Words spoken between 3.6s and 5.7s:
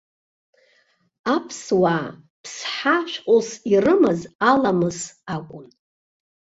ирымаз аламыс акәын.